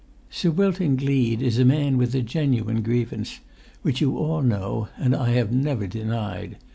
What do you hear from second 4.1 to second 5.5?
all know and I